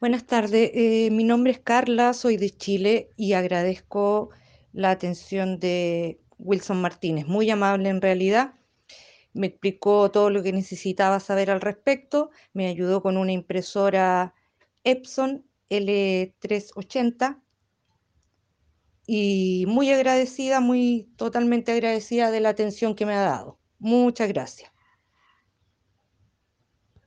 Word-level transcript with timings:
Buenas 0.00 0.26
tardes, 0.26 0.70
eh, 0.74 1.10
mi 1.10 1.24
nombre 1.24 1.50
es 1.50 1.58
Carla, 1.58 2.12
soy 2.12 2.36
de 2.36 2.50
Chile 2.50 3.10
y 3.16 3.32
agradezco 3.32 4.30
la 4.72 4.92
atención 4.92 5.58
de 5.58 6.20
Wilson 6.38 6.80
Martínez, 6.80 7.26
muy 7.26 7.50
amable 7.50 7.88
en 7.88 8.00
realidad. 8.00 8.54
Me 9.32 9.48
explicó 9.48 10.08
todo 10.12 10.30
lo 10.30 10.44
que 10.44 10.52
necesitaba 10.52 11.18
saber 11.18 11.50
al 11.50 11.60
respecto, 11.60 12.30
me 12.52 12.68
ayudó 12.68 13.02
con 13.02 13.16
una 13.16 13.32
impresora 13.32 14.34
Epson 14.84 15.44
L380 15.68 17.42
y 19.04 19.64
muy 19.66 19.90
agradecida, 19.90 20.60
muy 20.60 21.12
totalmente 21.16 21.72
agradecida 21.72 22.30
de 22.30 22.38
la 22.38 22.50
atención 22.50 22.94
que 22.94 23.04
me 23.04 23.14
ha 23.14 23.22
dado. 23.22 23.58
Muchas 23.80 24.28
gracias. 24.28 24.70